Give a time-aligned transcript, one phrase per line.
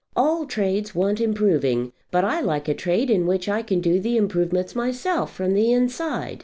[0.15, 4.17] All trades want improving; but I like a trade in which I can do the
[4.17, 6.39] improvements myself, from the inside.